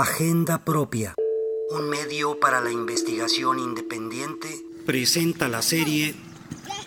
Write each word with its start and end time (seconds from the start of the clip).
Agenda 0.00 0.58
Propia, 0.58 1.16
un 1.76 1.90
medio 1.90 2.38
para 2.38 2.60
la 2.60 2.70
investigación 2.70 3.58
independiente, 3.58 4.46
presenta 4.86 5.48
la 5.48 5.60
serie 5.60 6.14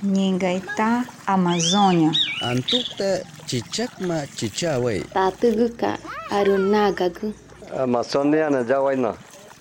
Ningaita 0.01 1.05
Amazonia. 1.25 2.13
Antukta 2.41 3.19
chichakma 3.45 4.25
chichawe. 4.27 5.01
Tatuguka 5.13 5.99
arunagagu. 6.29 7.33
Amazonia 7.77 8.49
na 8.49 8.63
yawaina. 8.63 9.13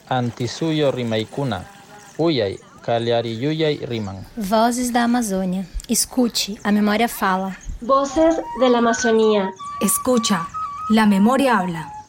Antisuyo 0.09 0.93
rimaikuna. 0.93 1.65
Uyay, 2.19 2.57
Yuyay 2.87 3.85
riman. 3.85 4.25
Vozes 4.37 4.93
da 4.93 5.03
Amazônia. 5.03 5.67
Escute, 5.89 6.57
a 6.63 6.71
memória 6.71 7.09
fala. 7.09 7.57
Voces 7.81 8.37
de 8.61 8.69
la 8.69 8.79
Amazonía. 8.79 9.51
Escucha, 9.81 10.47
la 10.91 11.05
memoria 11.05 11.59
habla. 11.59 12.00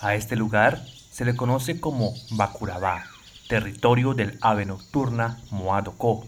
A 0.00 0.14
este 0.14 0.36
lugar 0.36 0.82
se 1.10 1.24
le 1.24 1.36
conoce 1.36 1.80
como 1.80 2.14
Bacurabá, 2.30 3.04
territorio 3.48 4.14
del 4.14 4.38
ave 4.40 4.64
nocturna 4.64 5.38
Moadocó, 5.50 6.26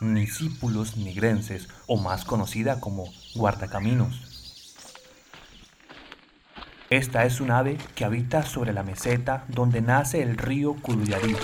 Nisípulos 0.00 0.96
nigrenses 0.96 1.68
o 1.86 1.98
más 1.98 2.24
conocida 2.24 2.80
como 2.80 3.12
guardacaminos. 3.34 4.22
Esta 6.88 7.24
es 7.24 7.40
un 7.40 7.50
ave 7.50 7.76
que 7.94 8.04
habita 8.04 8.44
sobre 8.44 8.72
la 8.72 8.82
meseta 8.82 9.44
donde 9.48 9.82
nace 9.82 10.22
el 10.22 10.38
río 10.38 10.76
Culuyarí, 10.80 11.36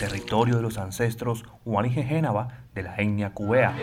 territorio 0.00 0.56
de 0.56 0.62
los 0.62 0.78
ancestros 0.78 1.44
Huanijejenaba 1.66 2.48
de 2.74 2.84
la 2.84 2.96
etnia 2.96 3.34
cubea, 3.34 3.74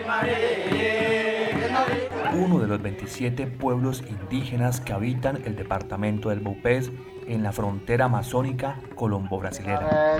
uno 2.34 2.58
de 2.58 2.66
los 2.66 2.82
27 2.82 3.46
pueblos 3.46 4.02
indígenas 4.08 4.80
que 4.80 4.92
habitan 4.92 5.40
el 5.46 5.54
departamento 5.54 6.30
del 6.30 6.40
Baupés 6.40 6.90
en 7.28 7.44
la 7.44 7.52
frontera 7.52 8.06
amazónica 8.06 8.80
colombo-brasilera. 8.96 10.18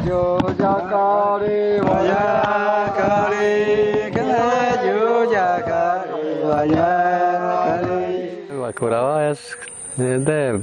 Bacuraba 8.60 9.30
es 9.30 9.58
de 9.96 10.60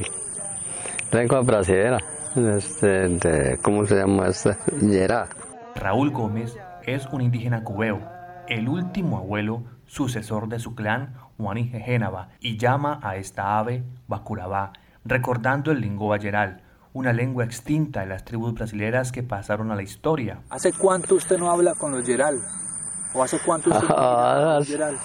lengua 1.11 1.41
brasilera, 1.41 1.99
este, 2.37 3.07
de, 3.09 3.57
¿cómo 3.61 3.85
se 3.85 3.95
llama 3.95 4.27
esta? 4.27 4.57
Yera. 4.81 5.27
Raúl 5.75 6.11
Gómez 6.11 6.55
es 6.83 7.05
un 7.07 7.21
indígena 7.21 7.63
cubeo, 7.63 8.01
el 8.47 8.69
último 8.69 9.17
abuelo 9.17 9.63
sucesor 9.85 10.47
de 10.47 10.59
su 10.59 10.75
clan 10.75 11.15
Juaní 11.37 11.69
Génava, 11.69 12.29
y 12.39 12.57
llama 12.57 12.99
a 13.03 13.17
esta 13.17 13.59
ave 13.59 13.83
Bacurabá, 14.07 14.73
recordando 15.03 15.71
el 15.71 15.81
lingua 15.81 16.17
yeral, 16.17 16.61
una 16.93 17.11
lengua 17.11 17.43
extinta 17.43 18.01
de 18.01 18.07
las 18.07 18.23
tribus 18.23 18.53
brasileras 18.53 19.11
que 19.11 19.21
pasaron 19.21 19.71
a 19.71 19.75
la 19.75 19.83
historia. 19.83 20.39
¿Hace 20.49 20.71
cuánto 20.71 21.15
usted 21.15 21.37
no 21.37 21.51
habla 21.51 21.75
con 21.75 21.91
los 21.91 22.05
yeral? 22.05 22.39
¿O 23.13 23.23
hace 23.23 23.39
cuánto 23.39 23.69
usted 23.69 23.87
no 23.87 23.95
habla 23.95 24.45
con 24.45 24.55
los 24.55 24.67
yeral? 24.67 24.97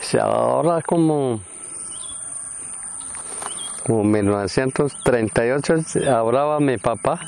Se 0.00 0.20
ahora 0.20 0.80
como 0.82 1.40
como 3.88 4.04
1938 4.04 5.74
hablaba 6.14 6.60
mi 6.60 6.76
papá. 6.76 7.18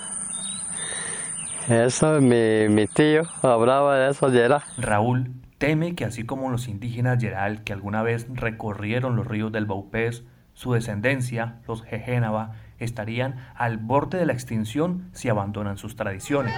Eso, 1.71 2.21
mi, 2.21 2.69
mi 2.69 2.87
tío 2.87 3.23
hablaba 3.41 3.97
de 3.97 4.11
eso. 4.11 4.31
Raúl 4.77 5.31
teme 5.57 5.95
que 5.95 6.05
así 6.05 6.25
como 6.25 6.51
los 6.51 6.69
indígenas 6.69 7.19
Yeral 7.19 7.65
que 7.65 7.73
alguna 7.73 8.03
vez 8.03 8.27
recorrieron 8.29 9.17
los 9.17 9.27
ríos 9.27 9.51
del 9.53 9.65
Baupés, 9.65 10.23
su 10.53 10.75
descendencia, 10.75 11.61
los 11.67 11.83
Jejénaba, 11.83 12.53
estarían 12.79 13.37
al 13.55 13.79
borde 13.79 14.19
de 14.19 14.27
la 14.27 14.35
extinción 14.35 15.09
si 15.13 15.31
abandonan 15.31 15.79
sus 15.79 15.97
tradiciones. 15.97 16.55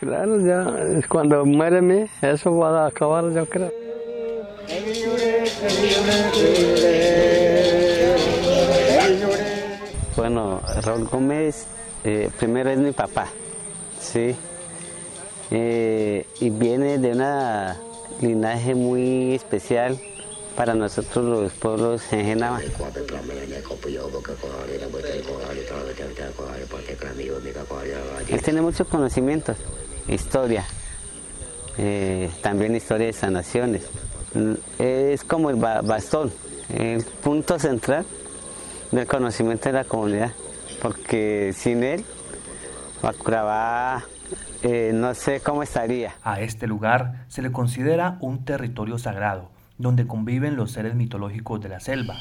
Claro, 0.00 0.40
ya 0.40 1.06
cuando 1.08 1.44
muere 1.44 1.82
mí, 1.82 2.06
eso 2.22 2.56
va 2.56 2.84
a 2.84 2.86
acabar, 2.86 3.30
yo 3.34 3.44
creo. 3.44 3.79
Bueno, 10.16 10.60
Raúl 10.82 11.06
Gómez 11.06 11.66
eh, 12.04 12.30
primero 12.38 12.70
es 12.70 12.78
mi 12.78 12.92
papá, 12.92 13.28
sí, 14.00 14.34
eh, 15.50 16.26
y 16.40 16.50
viene 16.50 16.98
de 16.98 17.12
una 17.12 17.76
linaje 18.22 18.74
muy 18.74 19.34
especial 19.34 20.00
para 20.56 20.74
nosotros 20.74 21.24
los 21.24 21.52
pueblos 21.52 22.02
en 22.12 22.24
Genava. 22.24 22.60
Él 28.28 28.42
tiene 28.42 28.62
muchos 28.62 28.88
conocimientos, 28.88 29.58
historia, 30.08 30.64
eh, 31.76 32.30
también 32.40 32.74
historia 32.74 33.08
de 33.08 33.12
sanaciones. 33.12 33.82
Es 34.78 35.24
como 35.24 35.50
el 35.50 35.56
bastón, 35.56 36.32
el 36.68 37.04
punto 37.04 37.58
central 37.58 38.06
del 38.92 39.06
conocimiento 39.06 39.68
de 39.68 39.72
la 39.72 39.84
comunidad, 39.84 40.32
porque 40.80 41.52
sin 41.54 41.82
él, 41.82 42.04
Bacurabá 43.02 44.04
eh, 44.62 44.92
no 44.94 45.14
sé 45.14 45.40
cómo 45.40 45.62
estaría. 45.62 46.14
A 46.22 46.40
este 46.40 46.66
lugar 46.66 47.24
se 47.28 47.40
le 47.40 47.50
considera 47.50 48.18
un 48.20 48.44
territorio 48.44 48.98
sagrado, 48.98 49.50
donde 49.78 50.06
conviven 50.06 50.56
los 50.56 50.72
seres 50.72 50.94
mitológicos 50.94 51.60
de 51.62 51.70
la 51.70 51.80
selva. 51.80 52.16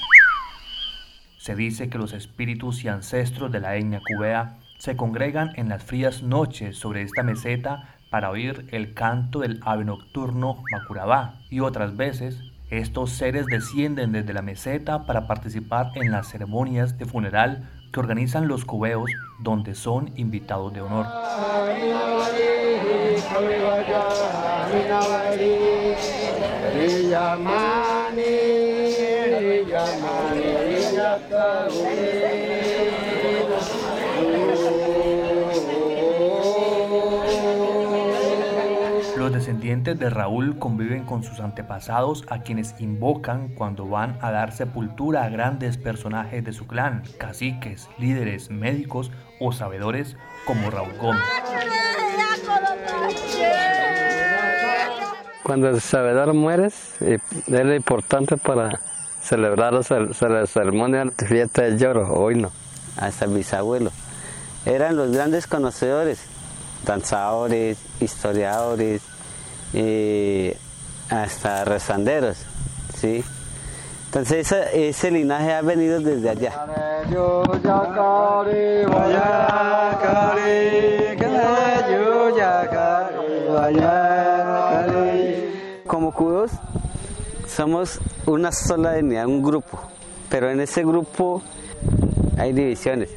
Se 1.38 1.56
dice 1.56 1.90
que 1.90 1.98
los 1.98 2.14
espíritus 2.14 2.84
y 2.84 2.88
ancestros 2.88 3.52
de 3.52 3.60
la 3.60 3.76
etnia 3.76 4.00
cubea 4.08 4.58
se 4.78 4.96
congregan 4.96 5.52
en 5.56 5.68
las 5.68 5.84
frías 5.84 6.24
noches 6.24 6.78
sobre 6.78 7.02
esta 7.02 7.24
meseta 7.24 7.96
para 8.10 8.30
oír 8.30 8.68
el 8.72 8.94
canto 8.94 9.40
del 9.40 9.60
ave 9.64 9.86
nocturno 9.86 10.64
Macurabá 10.72 11.36
y 11.50 11.60
otras 11.60 11.96
veces 11.96 12.42
estos 12.70 13.12
seres 13.12 13.46
descienden 13.48 14.12
desde 14.12 14.34
la 14.34 14.42
meseta 14.42 15.06
para 15.06 15.28
participar 15.28 15.92
en 15.96 16.12
las 16.12 16.28
ceremonias 16.28 16.98
de 16.98 17.06
funeral 17.06 17.68
que 17.92 18.00
organizan 18.00 18.48
los 18.48 18.66
cubeos 18.66 19.10
donde 19.40 19.74
son 19.74 20.12
invitados 20.16 20.74
de 20.74 20.82
honor. 20.82 21.08
Descendientes 39.70 40.00
de 40.00 40.10
Raúl 40.10 40.58
conviven 40.58 41.06
con 41.06 41.22
sus 41.22 41.40
antepasados 41.40 42.26
a 42.30 42.42
quienes 42.42 42.74
invocan 42.80 43.50
cuando 43.50 43.88
van 43.88 44.18
a 44.20 44.32
dar 44.32 44.52
sepultura 44.52 45.24
a 45.24 45.30
grandes 45.30 45.78
personajes 45.78 46.44
de 46.44 46.54
su 46.54 46.66
clan, 46.66 47.04
caciques, 47.20 47.88
líderes, 48.00 48.50
médicos 48.50 49.12
o 49.40 49.52
sabedores 49.52 50.16
como 50.48 50.72
Raúl 50.72 50.98
Gómez. 51.00 51.22
Cuando 55.44 55.70
el 55.70 55.82
sabedor 55.82 56.34
muere, 56.34 56.66
es 56.66 57.22
importante 57.48 58.38
para 58.38 58.80
celebrar 59.22 59.74
la 59.74 60.48
ceremonia 60.48 61.06
de 61.06 61.28
fiesta 61.28 61.62
del 61.62 61.78
lloro, 61.78 62.12
hoy 62.12 62.42
no. 62.42 62.52
Hasta 62.98 63.26
el 63.26 63.36
bisabuelo. 63.36 63.92
Eran 64.66 64.96
los 64.96 65.12
grandes 65.12 65.46
conocedores, 65.46 66.22
danzadores, 66.88 67.78
historiadores, 68.00 69.04
eh, 69.74 70.58
hasta 71.10 71.66
rezanderos, 71.66 72.38
¿sí? 72.96 73.24
Entonces 74.06 74.52
ese 74.74 75.12
linaje 75.12 75.54
ha 75.54 75.62
venido 75.62 76.00
desde 76.00 76.30
allá. 76.32 76.52
Como 85.86 86.12
cubos 86.12 86.52
somos 87.48 88.00
una 88.26 88.52
sola 88.52 88.98
etnia, 88.98 89.28
un 89.28 89.44
grupo, 89.44 89.80
pero 90.30 90.50
en 90.50 90.60
ese 90.62 90.84
grupo 90.84 91.44
hay 92.38 92.54
divisiones. 92.54 93.10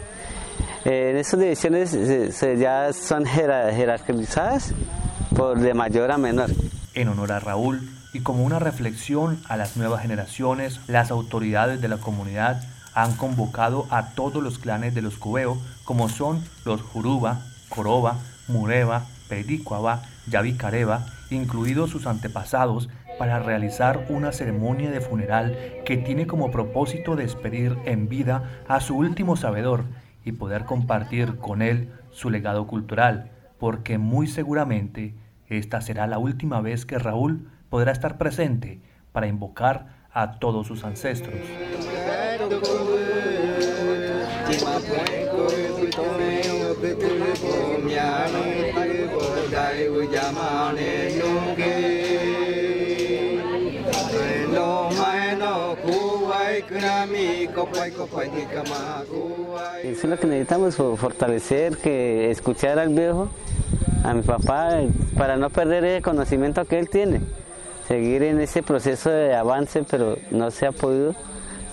en 0.84 1.16
esas 1.16 1.40
divisiones 1.40 2.40
ya 2.58 2.92
son 2.92 3.24
jerarquizadas 3.24 4.74
por 5.34 5.60
de 5.60 5.74
mayor 5.74 6.10
a 6.10 6.18
menor. 6.18 6.50
En 6.94 7.08
honor 7.08 7.32
a 7.32 7.40
Raúl 7.40 7.88
y 8.12 8.20
como 8.20 8.44
una 8.44 8.58
reflexión 8.58 9.38
a 9.48 9.56
las 9.56 9.76
nuevas 9.76 10.02
generaciones, 10.02 10.80
las 10.88 11.10
autoridades 11.10 11.80
de 11.80 11.88
la 11.88 11.98
comunidad 11.98 12.62
han 12.94 13.14
convocado 13.16 13.86
a 13.90 14.10
todos 14.14 14.42
los 14.42 14.58
clanes 14.58 14.94
de 14.94 15.02
los 15.02 15.16
Cubeo, 15.16 15.56
como 15.84 16.08
son 16.08 16.42
los 16.64 16.82
Juruba, 16.82 17.40
Coroba, 17.68 18.18
Mureba, 18.48 19.06
Pedicuaba, 19.28 20.02
Yavicareba, 20.26 21.06
incluidos 21.30 21.90
sus 21.90 22.06
antepasados, 22.06 22.88
para 23.18 23.38
realizar 23.38 24.06
una 24.08 24.32
ceremonia 24.32 24.90
de 24.90 25.00
funeral 25.00 25.56
que 25.84 25.96
tiene 25.96 26.26
como 26.26 26.50
propósito 26.50 27.16
despedir 27.16 27.76
en 27.84 28.08
vida 28.08 28.62
a 28.68 28.80
su 28.80 28.96
último 28.96 29.36
sabedor 29.36 29.84
y 30.24 30.32
poder 30.32 30.64
compartir 30.64 31.36
con 31.36 31.62
él 31.62 31.92
su 32.10 32.30
legado 32.30 32.66
cultural, 32.66 33.30
porque 33.58 33.98
muy 33.98 34.26
seguramente 34.26 35.14
esta 35.58 35.80
será 35.80 36.06
la 36.06 36.18
última 36.18 36.60
vez 36.60 36.86
que 36.86 36.98
Raúl 36.98 37.48
podrá 37.70 37.92
estar 37.92 38.18
presente 38.18 38.80
para 39.12 39.26
invocar 39.26 40.02
a 40.12 40.38
todos 40.38 40.66
sus 40.66 40.84
ancestros. 40.84 41.34
Eso 59.82 60.00
es 60.02 60.04
lo 60.04 60.18
que 60.18 60.26
necesitamos, 60.26 60.76
fortalecer, 60.76 61.76
que 61.78 62.30
escuchar 62.30 62.78
al 62.78 62.88
viejo, 62.90 63.28
a 64.04 64.14
mi 64.14 64.22
papá, 64.22 64.80
para 65.16 65.36
no 65.36 65.50
perder 65.50 65.84
el 65.84 66.02
conocimiento 66.02 66.64
que 66.64 66.78
él 66.78 66.88
tiene. 66.88 67.20
Seguir 67.86 68.22
en 68.22 68.40
ese 68.40 68.62
proceso 68.62 69.10
de 69.10 69.34
avance, 69.34 69.84
pero 69.88 70.16
no 70.30 70.50
se 70.50 70.66
ha 70.66 70.72
podido, 70.72 71.14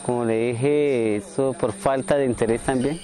como 0.05 0.25
le 0.25 0.51
dije, 0.51 1.15
eso 1.17 1.53
por 1.59 1.73
falta 1.73 2.15
de 2.15 2.25
interés 2.25 2.61
también. 2.61 2.99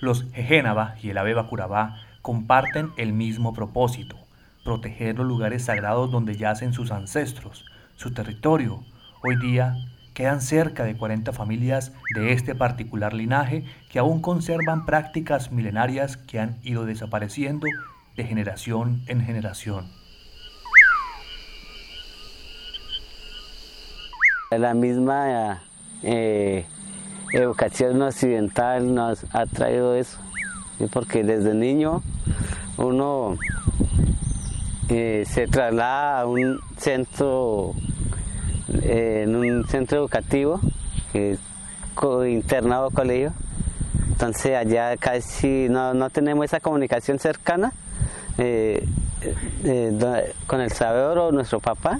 Los 0.00 0.26
Ejénaba 0.34 0.94
y 1.02 1.10
el 1.10 1.18
Abeba 1.18 1.48
Curabá 1.48 1.96
comparten 2.22 2.92
el 2.96 3.12
mismo 3.12 3.52
propósito, 3.52 4.16
proteger 4.64 5.16
los 5.16 5.26
lugares 5.26 5.64
sagrados 5.64 6.10
donde 6.10 6.36
yacen 6.36 6.72
sus 6.72 6.90
ancestros, 6.90 7.64
su 7.96 8.12
territorio. 8.12 8.84
Hoy 9.22 9.36
día 9.36 9.74
quedan 10.18 10.40
cerca 10.40 10.82
de 10.82 10.96
40 10.96 11.32
familias 11.32 11.92
de 12.12 12.32
este 12.32 12.56
particular 12.56 13.14
linaje 13.14 13.62
que 13.88 14.00
aún 14.00 14.20
conservan 14.20 14.84
prácticas 14.84 15.52
milenarias 15.52 16.16
que 16.16 16.40
han 16.40 16.58
ido 16.64 16.86
desapareciendo 16.86 17.68
de 18.16 18.24
generación 18.24 19.00
en 19.06 19.20
generación. 19.20 19.86
La 24.50 24.74
misma 24.74 25.62
eh, 26.02 26.66
educación 27.32 28.02
occidental 28.02 28.92
nos 28.92 29.24
ha 29.32 29.46
traído 29.46 29.94
eso, 29.94 30.18
porque 30.92 31.22
desde 31.22 31.54
niño 31.54 32.02
uno 32.76 33.36
eh, 34.88 35.22
se 35.28 35.46
traslada 35.46 36.22
a 36.22 36.26
un 36.26 36.58
centro, 36.76 37.76
eh, 38.82 39.24
en 39.26 39.34
un 39.36 39.66
centro 39.66 39.98
educativo, 39.98 40.60
internado 42.28 42.90
colegio, 42.90 43.32
entonces 44.08 44.56
allá 44.56 44.96
casi 44.96 45.68
no, 45.68 45.94
no 45.94 46.10
tenemos 46.10 46.44
esa 46.44 46.60
comunicación 46.60 47.18
cercana 47.18 47.72
con 50.46 50.60
el 50.60 50.72
sabedor 50.72 51.18
o 51.18 51.32
nuestro 51.32 51.60
papá, 51.60 51.98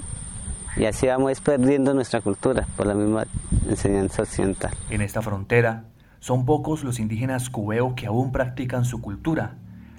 y 0.77 0.85
así 0.85 1.07
vamos 1.07 1.41
perdiendo 1.41 1.93
nuestra 1.93 2.21
cultura 2.21 2.65
por 2.77 2.87
la 2.87 2.93
misma 2.93 3.25
enseñanza 3.67 4.21
occidental. 4.21 4.71
En 4.89 5.01
esta 5.01 5.21
frontera 5.21 5.83
son 6.19 6.45
pocos 6.45 6.83
los 6.83 6.99
indígenas 6.99 7.49
cubeo 7.49 7.95
que 7.95 8.07
aún 8.07 8.31
practican 8.31 8.85
su 8.85 9.01
cultura. 9.01 9.55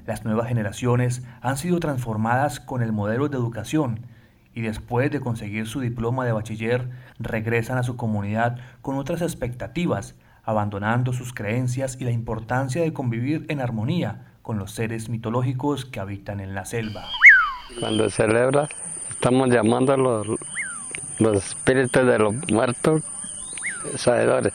Las 0.06 0.24
nuevas 0.24 0.48
generaciones 0.48 1.22
han 1.42 1.58
sido 1.58 1.80
transformadas 1.80 2.60
con 2.60 2.82
el 2.82 2.92
modelo 2.92 3.28
de 3.28 3.36
educación 3.36 4.00
y 4.54 4.62
después 4.62 5.10
de 5.10 5.20
conseguir 5.20 5.66
su 5.66 5.80
diploma 5.80 6.24
de 6.24 6.32
bachiller 6.32 6.90
regresan 7.18 7.78
a 7.78 7.82
su 7.82 7.96
comunidad 7.96 8.58
con 8.82 8.96
otras 8.96 9.22
expectativas, 9.22 10.14
abandonando 10.42 11.12
sus 11.12 11.32
creencias 11.32 11.96
y 12.00 12.04
la 12.04 12.10
importancia 12.10 12.82
de 12.82 12.92
convivir 12.92 13.46
en 13.48 13.60
armonía 13.60 14.26
con 14.42 14.58
los 14.58 14.72
seres 14.72 15.08
mitológicos 15.08 15.84
que 15.84 16.00
habitan 16.00 16.40
en 16.40 16.54
la 16.54 16.64
selva. 16.64 17.04
Cuando 17.78 18.10
celebra, 18.10 18.68
estamos 19.10 19.48
llamando 19.50 19.92
a 19.92 19.96
los, 19.96 20.26
los 21.18 21.36
espíritus 21.36 22.06
de 22.06 22.18
los 22.18 22.34
muertos 22.50 23.02
sabedores. 23.96 24.54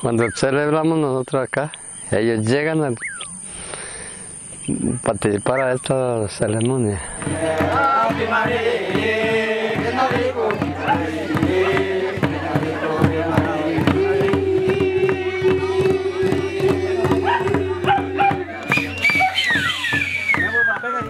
Cuando 0.00 0.24
celebramos 0.32 0.98
nosotros 0.98 1.44
acá, 1.44 1.72
ellos 2.10 2.44
llegan 2.46 2.82
a 2.84 2.90
participar 5.02 5.60
a 5.60 5.72
esta 5.72 6.28
ceremonia. 6.28 7.00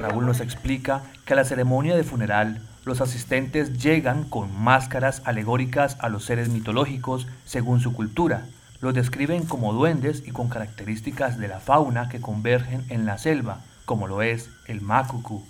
Raúl 0.00 0.26
nos 0.26 0.40
explica 0.40 1.02
que 1.24 1.32
a 1.32 1.36
la 1.36 1.44
ceremonia 1.44 1.96
de 1.96 2.04
funeral 2.04 2.60
los 2.84 3.00
asistentes 3.00 3.82
llegan 3.82 4.24
con 4.24 4.54
máscaras 4.60 5.22
alegóricas 5.24 5.96
a 6.00 6.08
los 6.08 6.24
seres 6.24 6.50
mitológicos 6.50 7.26
según 7.44 7.80
su 7.80 7.92
cultura. 7.94 8.42
Los 8.81 8.94
describen 8.94 9.44
como 9.44 9.73
duendes 9.73 10.23
y 10.26 10.31
con 10.31 10.49
características 10.49 11.38
de 11.38 11.49
la 11.49 11.61
fauna 11.61 12.09
que 12.09 12.21
convergen 12.21 12.85
en 12.91 13.06
la 13.06 13.19
selva, 13.19 13.61
como 13.85 14.06
lo 14.06 14.23
es 14.23 14.50
el 14.67 14.81
macucu. 14.81 15.43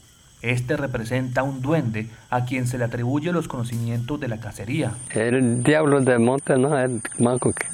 Este 0.42 0.76
representa 0.76 1.42
un 1.42 1.62
duende 1.62 2.10
a 2.28 2.44
quien 2.44 2.66
se 2.66 2.76
le 2.76 2.84
atribuye 2.84 3.32
los 3.32 3.48
conocimientos 3.48 4.20
de 4.20 4.28
la 4.28 4.38
cacería. 4.38 4.92
El 5.10 5.62
diablo 5.62 6.00
del 6.00 6.20
monte, 6.20 6.58
¿no? 6.58 6.78
El 6.78 7.00
macucu. 7.18 7.64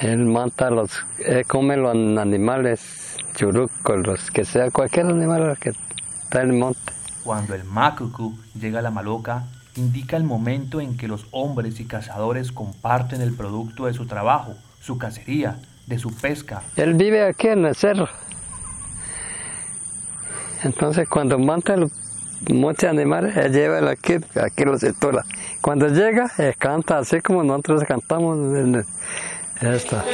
Él 0.00 0.24
mata 0.24 0.70
los, 0.70 0.90
él 1.24 1.44
come 1.46 1.76
los 1.76 1.94
animales, 1.94 3.16
churucos, 3.34 4.06
los 4.06 4.30
que 4.30 4.44
sea, 4.44 4.70
cualquier 4.70 5.06
animal 5.06 5.56
que 5.60 5.70
está 5.70 6.42
en 6.42 6.50
el 6.50 6.56
monte. 6.56 6.92
Cuando 7.22 7.54
el 7.54 7.64
macucu 7.64 8.36
llega 8.58 8.80
a 8.80 8.82
la 8.82 8.90
maloca, 8.90 9.44
indica 9.76 10.16
el 10.16 10.24
momento 10.24 10.80
en 10.80 10.96
que 10.96 11.08
los 11.08 11.26
hombres 11.30 11.80
y 11.80 11.84
cazadores 11.84 12.52
comparten 12.52 13.20
el 13.22 13.34
producto 13.34 13.86
de 13.86 13.94
su 13.94 14.06
trabajo, 14.06 14.54
su 14.80 14.98
cacería, 14.98 15.58
de 15.86 15.98
su 15.98 16.14
pesca. 16.14 16.62
Él 16.76 16.94
vive 16.94 17.24
aquí 17.24 17.48
en 17.48 17.64
el 17.64 17.74
cerro. 17.74 18.08
Entonces 20.62 21.08
cuando 21.08 21.38
mata 21.38 21.76
muchos 22.50 22.84
animales, 22.84 23.36
él 23.36 23.52
lleva 23.52 23.90
aquí, 23.90 24.14
aquí 24.40 24.64
los 24.64 24.82
estola. 24.82 25.24
Cuando 25.60 25.88
llega, 25.88 26.30
él 26.38 26.54
canta 26.56 26.98
así 26.98 27.20
como 27.20 27.42
nosotros 27.42 27.82
cantamos 27.84 28.36
en 28.56 28.84
esta. 29.60 30.04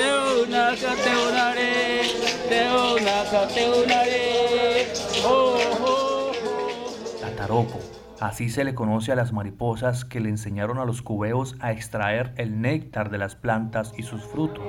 Tataroco, 7.20 7.78
así 8.20 8.48
se 8.48 8.64
le 8.64 8.74
conoce 8.74 9.12
a 9.12 9.16
las 9.16 9.32
mariposas 9.32 10.04
que 10.04 10.20
le 10.20 10.28
enseñaron 10.28 10.78
a 10.78 10.84
los 10.84 11.02
cubeos 11.02 11.56
a 11.60 11.72
extraer 11.72 12.32
el 12.36 12.60
néctar 12.60 13.10
de 13.10 13.18
las 13.18 13.36
plantas 13.36 13.92
y 13.96 14.02
sus 14.02 14.22
frutos. 14.24 14.64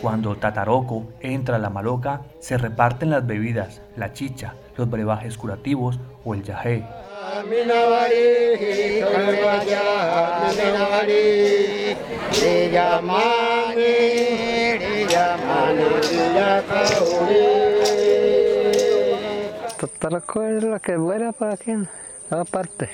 Cuando 0.00 0.36
Tataroco 0.36 1.06
entra 1.20 1.56
a 1.56 1.58
la 1.58 1.70
maloca, 1.70 2.22
se 2.38 2.58
reparten 2.58 3.10
las 3.10 3.26
bebidas, 3.26 3.80
la 3.96 4.12
chicha, 4.12 4.54
los 4.76 4.90
brebajes 4.90 5.38
curativos 5.38 5.98
o 6.24 6.34
el 6.34 6.42
yajé. 6.42 6.84
Tataroco 19.78 20.42
es 20.42 20.64
la 20.64 20.80
que 20.80 20.96
vuela 20.96 21.32
para 21.32 21.54
aquí, 21.54 21.72
aparte. 22.30 22.90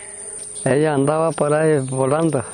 Ella 0.65 0.95
andaba 0.95 1.33
por 1.33 1.53
ahí 1.53 1.81
volando. 1.81 2.45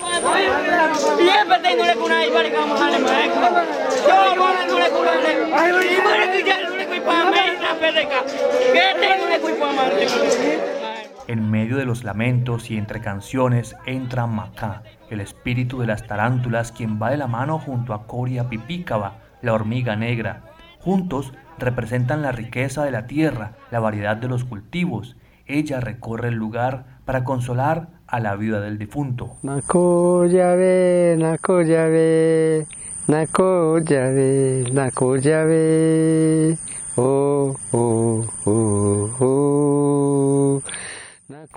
En 11.28 11.50
medio 11.50 11.76
de 11.76 11.85
los 11.85 12.04
lamentos 12.04 12.71
y 12.71 12.76
entre 12.76 13.00
canciones 13.00 13.75
entra 13.85 14.28
Macá, 14.28 14.83
el 15.11 15.21
espíritu 15.21 15.80
de 15.80 15.88
las 15.88 16.06
tarántulas 16.06 16.71
quien 16.71 17.02
va 17.02 17.11
de 17.11 17.16
la 17.16 17.26
mano 17.26 17.59
junto 17.59 17.95
a 17.95 18.06
Coria 18.06 18.49
Pipícaba, 18.49 19.18
la 19.42 19.52
hormiga 19.52 19.97
negra. 19.97 20.42
Juntos 20.78 21.33
representan 21.59 22.23
la 22.23 22.30
riqueza 22.30 22.85
de 22.85 22.92
la 22.92 23.09
tierra, 23.09 23.56
la 23.73 23.80
variedad 23.80 24.16
de 24.16 24.28
los 24.28 24.45
cultivos. 24.45 25.16
Ella 25.47 25.80
recorre 25.80 26.28
el 26.28 26.35
lugar 26.35 27.00
para 27.04 27.25
consolar 27.25 27.88
a 28.06 28.21
la 28.21 28.37
vida 28.37 28.61
del 28.61 28.78
difunto. 28.78 29.37
Nakoyabe, 29.42 31.16
Nakoyabe, 31.18 32.68
Nakoyabe, 33.09 34.64
Nakoyabe. 34.73 36.56
Oh, 36.95 37.56
oh, 37.73 38.25
oh, 38.45 39.11
oh. 39.21 39.86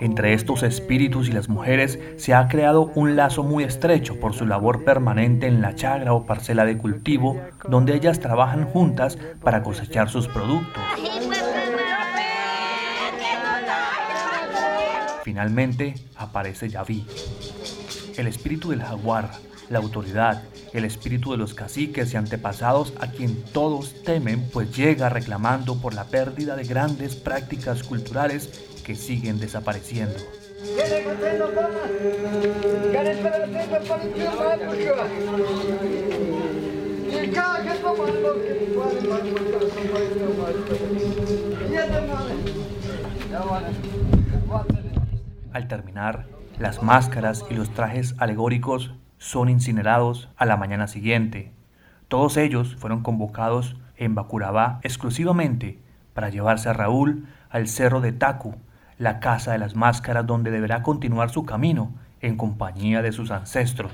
Entre 0.00 0.34
estos 0.34 0.64
espíritus 0.64 1.28
y 1.28 1.32
las 1.32 1.48
mujeres 1.48 2.00
se 2.16 2.34
ha 2.34 2.48
creado 2.48 2.90
un 2.96 3.14
lazo 3.14 3.44
muy 3.44 3.62
estrecho 3.62 4.18
por 4.18 4.34
su 4.34 4.44
labor 4.44 4.84
permanente 4.84 5.46
en 5.46 5.60
la 5.60 5.76
chagra 5.76 6.12
o 6.12 6.26
parcela 6.26 6.64
de 6.64 6.76
cultivo, 6.76 7.40
donde 7.68 7.94
ellas 7.94 8.18
trabajan 8.18 8.64
juntas 8.66 9.16
para 9.40 9.62
cosechar 9.62 10.08
sus 10.08 10.26
productos. 10.26 10.82
Finalmente 15.22 15.94
aparece 16.16 16.68
Yaví, 16.68 17.06
el 18.16 18.26
espíritu 18.26 18.70
del 18.70 18.82
jaguar, 18.82 19.30
la 19.68 19.78
autoridad, 19.78 20.42
el 20.72 20.84
espíritu 20.84 21.30
de 21.30 21.38
los 21.38 21.54
caciques 21.54 22.12
y 22.12 22.16
antepasados 22.16 22.92
a 22.98 23.06
quien 23.06 23.44
todos 23.52 24.02
temen, 24.02 24.48
pues 24.52 24.76
llega 24.76 25.08
reclamando 25.08 25.76
por 25.80 25.94
la 25.94 26.04
pérdida 26.04 26.56
de 26.56 26.64
grandes 26.64 27.14
prácticas 27.14 27.84
culturales 27.84 28.69
que 28.80 28.94
siguen 28.94 29.38
desapareciendo. 29.38 30.18
Al 45.52 45.68
terminar, 45.68 46.26
las 46.58 46.82
máscaras 46.82 47.44
y 47.50 47.54
los 47.54 47.70
trajes 47.70 48.14
alegóricos 48.18 48.94
son 49.18 49.48
incinerados 49.48 50.28
a 50.36 50.46
la 50.46 50.56
mañana 50.56 50.86
siguiente. 50.86 51.52
Todos 52.08 52.36
ellos 52.36 52.76
fueron 52.76 53.02
convocados 53.02 53.76
en 53.96 54.14
Bacurabá 54.14 54.80
exclusivamente 54.82 55.78
para 56.14 56.30
llevarse 56.30 56.68
a 56.68 56.72
Raúl 56.72 57.26
al 57.50 57.68
cerro 57.68 58.00
de 58.00 58.12
Tacu, 58.12 58.56
la 59.00 59.18
casa 59.18 59.52
de 59.52 59.58
las 59.58 59.74
máscaras 59.74 60.26
donde 60.26 60.50
deberá 60.50 60.82
continuar 60.82 61.30
su 61.30 61.46
camino 61.46 61.90
en 62.20 62.36
compañía 62.36 63.00
de 63.00 63.12
sus 63.12 63.30
ancestros. 63.30 63.92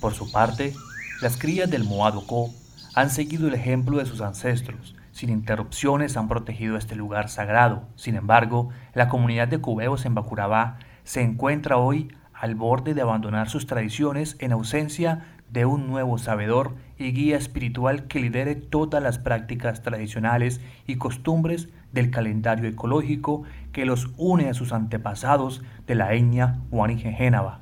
Por 0.00 0.14
su 0.14 0.32
parte, 0.32 0.72
las 1.20 1.36
crías 1.36 1.70
del 1.70 1.84
Moadocó 1.84 2.48
han 2.94 3.10
seguido 3.10 3.46
el 3.46 3.52
ejemplo 3.52 3.98
de 3.98 4.06
sus 4.06 4.22
ancestros. 4.22 4.96
Sin 5.12 5.28
interrupciones 5.28 6.16
han 6.16 6.28
protegido 6.28 6.78
este 6.78 6.96
lugar 6.96 7.28
sagrado. 7.28 7.82
Sin 7.96 8.16
embargo, 8.16 8.70
la 8.94 9.10
comunidad 9.10 9.48
de 9.48 9.58
cubeos 9.58 10.06
en 10.06 10.14
Bacurabá 10.14 10.78
se 11.06 11.22
encuentra 11.22 11.76
hoy 11.76 12.08
al 12.34 12.56
borde 12.56 12.92
de 12.92 13.00
abandonar 13.00 13.48
sus 13.48 13.66
tradiciones 13.66 14.36
en 14.40 14.50
ausencia 14.50 15.24
de 15.48 15.64
un 15.64 15.86
nuevo 15.86 16.18
sabedor 16.18 16.74
y 16.98 17.12
guía 17.12 17.36
espiritual 17.36 18.08
que 18.08 18.18
lidere 18.18 18.56
todas 18.56 19.00
las 19.00 19.20
prácticas 19.20 19.82
tradicionales 19.82 20.60
y 20.84 20.96
costumbres 20.96 21.68
del 21.92 22.10
calendario 22.10 22.68
ecológico 22.68 23.44
que 23.70 23.86
los 23.86 24.10
une 24.16 24.48
a 24.48 24.54
sus 24.54 24.72
antepasados 24.72 25.62
de 25.86 25.94
la 25.94 26.12
etnia 26.12 26.58
Génava. 26.72 27.60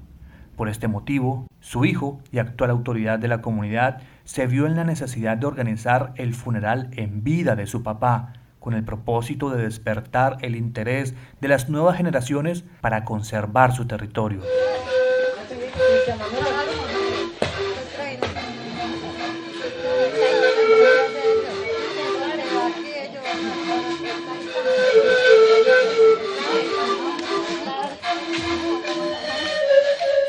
Por 0.57 0.71
este 0.71 0.89
motivo, 0.89 1.47
su 1.61 1.85
hijo 1.85 2.21
y 2.33 2.39
actual 2.39 2.71
autoridad 2.71 3.19
de 3.19 3.29
la 3.29 3.43
comunidad 3.43 4.01
se 4.25 4.47
vio 4.47 4.65
en 4.67 4.75
la 4.75 4.85
necesidad 4.85 5.37
de 5.37 5.47
organizar 5.47 6.15
el 6.17 6.33
funeral 6.33 6.89
en 6.93 7.23
vida 7.23 7.57
de 7.57 7.67
su 7.67 7.83
papá, 7.83 8.33
con 8.65 8.73
el 8.73 8.83
propósito 8.83 9.51
de 9.51 9.63
despertar 9.63 10.39
el 10.41 10.57
interés 10.57 11.13
de 11.39 11.49
las 11.49 11.69
nuevas 11.69 11.99
generaciones 11.99 12.65
para 12.81 13.05
conservar 13.05 13.77
su 13.77 13.87
territorio. 13.87 14.41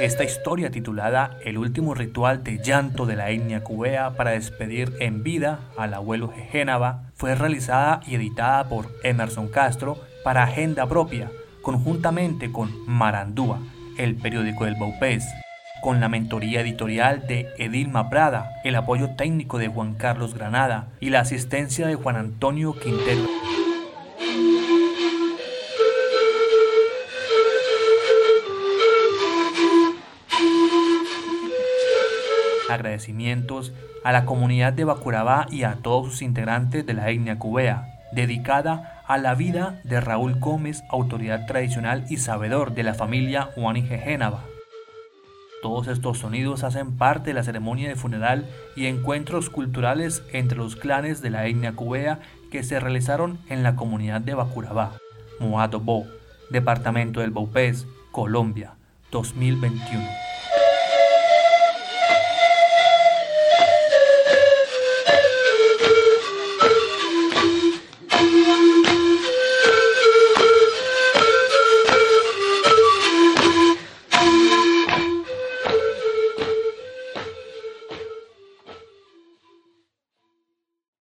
Esta 0.05 0.23
historia 0.23 0.69
titulada 0.69 1.39
El 1.43 1.57
último 1.57 1.95
ritual 1.95 2.43
de 2.43 2.59
llanto 2.59 3.07
de 3.07 3.15
la 3.15 3.31
etnia 3.31 3.63
cubea 3.63 4.11
para 4.11 4.29
despedir 4.29 4.93
en 4.99 5.23
vida 5.23 5.61
al 5.77 5.95
abuelo 5.95 6.31
Génava 6.51 7.05
fue 7.15 7.33
realizada 7.33 8.01
y 8.05 8.13
editada 8.13 8.69
por 8.69 8.91
Emerson 9.01 9.47
Castro 9.47 9.97
para 10.23 10.43
Agenda 10.43 10.85
Propia, 10.85 11.31
conjuntamente 11.63 12.51
con 12.51 12.69
Marandúa, 12.85 13.57
el 13.97 14.13
periódico 14.13 14.65
del 14.65 14.75
Baupés, 14.75 15.25
con 15.81 15.99
la 15.99 16.07
mentoría 16.07 16.61
editorial 16.61 17.25
de 17.25 17.47
Edilma 17.57 18.11
Prada, 18.11 18.51
el 18.63 18.75
apoyo 18.75 19.15
técnico 19.15 19.57
de 19.57 19.69
Juan 19.69 19.95
Carlos 19.95 20.35
Granada 20.35 20.89
y 20.99 21.09
la 21.09 21.21
asistencia 21.21 21.87
de 21.87 21.95
Juan 21.95 22.17
Antonio 22.17 22.75
Quintero. 22.79 23.23
Agradecimientos 32.75 33.73
a 34.03 34.11
la 34.11 34.25
comunidad 34.25 34.73
de 34.73 34.83
Bacurabá 34.83 35.47
y 35.49 35.63
a 35.63 35.75
todos 35.75 36.11
sus 36.11 36.21
integrantes 36.21 36.85
de 36.85 36.93
la 36.93 37.09
etnia 37.09 37.39
cubea, 37.39 37.99
dedicada 38.11 39.01
a 39.07 39.17
la 39.17 39.35
vida 39.35 39.79
de 39.83 39.99
Raúl 40.01 40.39
Gómez, 40.39 40.83
autoridad 40.89 41.45
tradicional 41.47 42.05
y 42.09 42.17
sabedor 42.17 42.73
de 42.73 42.83
la 42.83 42.93
familia 42.93 43.43
Juanije 43.55 43.97
Génava. 43.97 44.43
Todos 45.61 45.87
estos 45.87 46.19
sonidos 46.19 46.63
hacen 46.63 46.95
parte 46.97 47.31
de 47.31 47.33
la 47.33 47.43
ceremonia 47.43 47.89
de 47.89 47.95
funeral 47.95 48.45
y 48.75 48.85
encuentros 48.85 49.49
culturales 49.49 50.21
entre 50.31 50.57
los 50.57 50.75
clanes 50.75 51.21
de 51.21 51.31
la 51.31 51.47
etnia 51.47 51.73
cubea 51.73 52.19
que 52.51 52.61
se 52.61 52.79
realizaron 52.79 53.39
en 53.49 53.63
la 53.63 53.75
comunidad 53.75 54.21
de 54.21 54.35
Bacurabá, 54.35 54.97
Moado 55.39 55.79
Bo, 55.79 56.05
departamento 56.51 57.21
del 57.21 57.31
Baupés, 57.31 57.87
Colombia, 58.11 58.73
2021. 59.11 60.24